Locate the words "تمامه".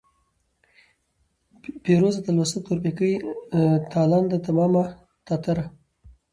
4.45-4.83